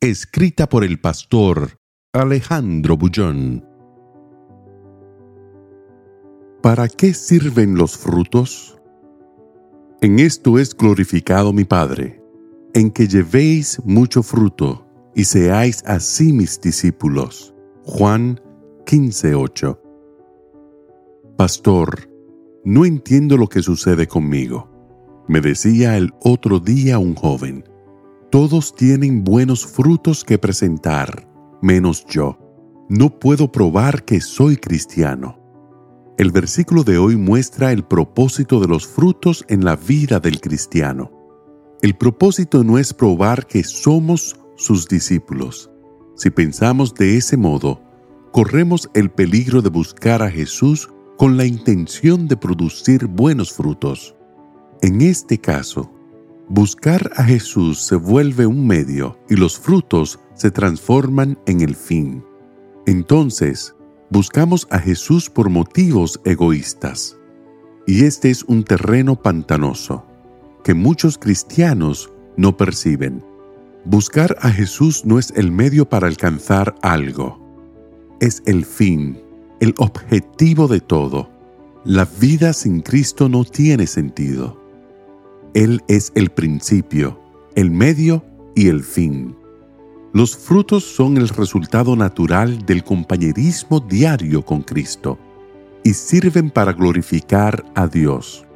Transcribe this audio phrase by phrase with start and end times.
[0.00, 1.80] Escrita por el pastor
[2.12, 3.66] Alejandro Bullón.
[6.62, 8.78] ¿Para qué sirven los frutos?
[10.00, 12.22] En esto es glorificado mi Padre,
[12.74, 17.52] en que llevéis mucho fruto y seáis así mis discípulos.
[17.82, 18.40] Juan
[18.86, 19.80] 15:8
[21.36, 22.08] Pastor,
[22.64, 24.70] no entiendo lo que sucede conmigo.
[25.26, 27.64] Me decía el otro día un joven.
[28.30, 31.26] Todos tienen buenos frutos que presentar,
[31.62, 32.38] menos yo.
[32.90, 35.38] No puedo probar que soy cristiano.
[36.18, 41.10] El versículo de hoy muestra el propósito de los frutos en la vida del cristiano.
[41.80, 45.70] El propósito no es probar que somos sus discípulos.
[46.14, 47.80] Si pensamos de ese modo,
[48.30, 54.14] corremos el peligro de buscar a Jesús con la intención de producir buenos frutos.
[54.82, 55.90] En este caso,
[56.50, 62.24] Buscar a Jesús se vuelve un medio y los frutos se transforman en el fin.
[62.86, 63.74] Entonces,
[64.08, 67.18] buscamos a Jesús por motivos egoístas.
[67.86, 70.06] Y este es un terreno pantanoso
[70.64, 73.22] que muchos cristianos no perciben.
[73.84, 77.38] Buscar a Jesús no es el medio para alcanzar algo,
[78.20, 79.20] es el fin,
[79.60, 81.30] el objetivo de todo.
[81.84, 84.67] La vida sin Cristo no tiene sentido.
[85.58, 87.18] Él es el principio,
[87.56, 89.34] el medio y el fin.
[90.12, 95.18] Los frutos son el resultado natural del compañerismo diario con Cristo
[95.82, 98.46] y sirven para glorificar a Dios,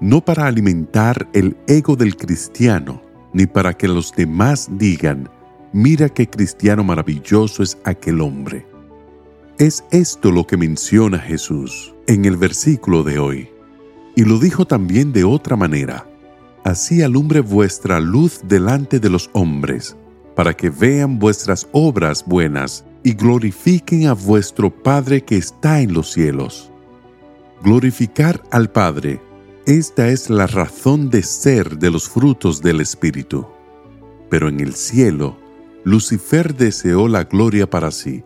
[0.00, 3.02] no para alimentar el ego del cristiano,
[3.34, 5.28] ni para que los demás digan,
[5.74, 8.66] mira qué cristiano maravilloso es aquel hombre.
[9.58, 13.50] Es esto lo que menciona Jesús en el versículo de hoy.
[14.14, 16.05] Y lo dijo también de otra manera
[16.66, 19.96] así alumbre vuestra luz delante de los hombres,
[20.34, 26.10] para que vean vuestras obras buenas y glorifiquen a vuestro Padre que está en los
[26.10, 26.72] cielos.
[27.62, 29.20] Glorificar al Padre,
[29.64, 33.46] esta es la razón de ser de los frutos del Espíritu.
[34.28, 35.38] Pero en el cielo,
[35.84, 38.24] Lucifer deseó la gloria para sí,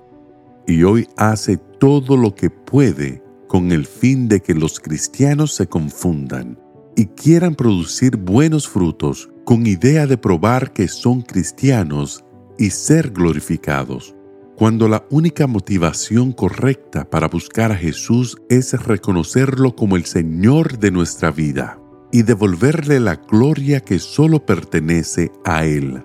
[0.67, 5.67] y hoy hace todo lo que puede con el fin de que los cristianos se
[5.67, 6.59] confundan
[7.01, 12.27] y quieran producir buenos frutos con idea de probar que son cristianos
[12.59, 14.15] y ser glorificados,
[14.55, 20.91] cuando la única motivación correcta para buscar a Jesús es reconocerlo como el Señor de
[20.91, 21.81] nuestra vida
[22.13, 26.05] y devolverle la gloria que solo pertenece a Él.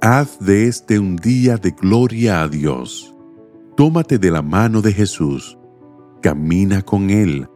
[0.00, 3.12] Haz de este un día de gloria a Dios.
[3.76, 5.58] Tómate de la mano de Jesús,
[6.22, 7.48] camina con Él,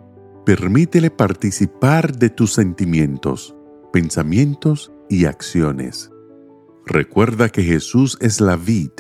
[0.45, 3.57] Permítele participar de tus sentimientos,
[3.95, 6.11] pensamientos y acciones.
[6.85, 8.91] Recuerda que Jesús es la vid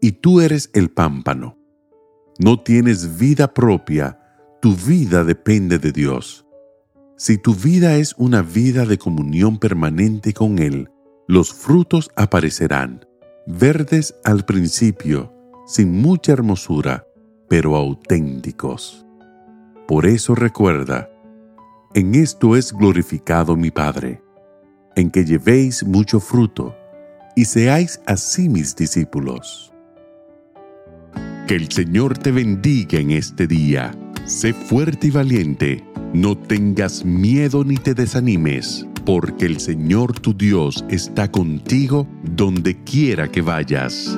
[0.00, 1.58] y tú eres el pámpano.
[2.38, 4.20] No tienes vida propia,
[4.62, 6.46] tu vida depende de Dios.
[7.18, 10.88] Si tu vida es una vida de comunión permanente con Él,
[11.28, 13.04] los frutos aparecerán,
[13.46, 15.30] verdes al principio,
[15.66, 17.06] sin mucha hermosura,
[17.50, 19.04] pero auténticos.
[19.90, 21.10] Por eso recuerda,
[21.96, 24.22] en esto es glorificado mi Padre,
[24.94, 26.76] en que llevéis mucho fruto
[27.34, 29.72] y seáis así mis discípulos.
[31.48, 33.90] Que el Señor te bendiga en este día.
[34.26, 35.84] Sé fuerte y valiente,
[36.14, 43.28] no tengas miedo ni te desanimes, porque el Señor tu Dios está contigo donde quiera
[43.28, 44.16] que vayas.